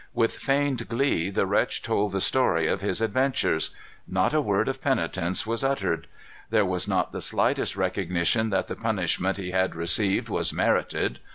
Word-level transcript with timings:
With 0.15 0.37
feigned 0.37 0.89
glee 0.89 1.29
the 1.29 1.45
wretch 1.45 1.83
told 1.83 2.11
the 2.11 2.21
story 2.21 2.67
of 2.67 2.81
his 2.81 3.01
adventures. 3.01 3.69
Not 4.07 4.33
a 4.33 4.41
word 4.41 4.67
of 4.67 4.81
penitence 4.81 5.45
was 5.45 5.63
uttered. 5.63 6.07
There 6.49 6.65
was 6.65 6.87
not 6.87 7.11
the 7.11 7.21
slightest 7.21 7.75
recognition 7.75 8.49
that 8.49 8.67
the 8.67 8.75
punishment 8.75 9.37
he 9.37 9.51
had 9.51 9.75
received 9.75 10.27
was 10.27 10.51
merited. 10.51 11.19